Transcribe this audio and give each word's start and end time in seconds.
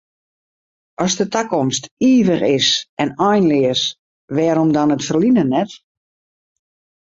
As 1.05 1.13
de 1.19 1.25
takomst 1.35 1.83
ivich 2.11 2.45
is 2.57 2.67
en 3.03 3.09
einleas, 3.29 3.81
wêrom 4.35 4.69
dan 4.75 4.93
it 4.95 5.05
ferline 5.07 5.43
net? 5.53 5.71